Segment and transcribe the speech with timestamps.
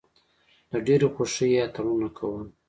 [0.71, 2.43] له ډېرې خوښۍ یې اتڼونه کول.